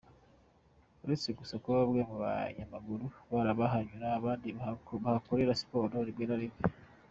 Uretse 1.03 1.29
gusa 1.39 1.53
kuba 1.61 1.81
bamwe 1.83 2.01
mu 2.09 2.15
banyamaguru 2.23 3.05
bahanyura 3.59 4.07
abandi 4.19 4.47
bakahakorera 4.57 5.57
siporo 5.59 5.95
rimwe 6.07 6.25
na 6.27 6.37
rimwe. 6.41 6.59